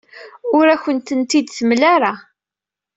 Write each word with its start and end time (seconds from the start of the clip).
Ur 0.57 0.65
akent-ten-id-temla 0.75 1.87
ara. 1.95 2.13